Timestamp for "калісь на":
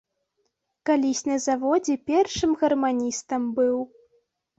0.89-1.35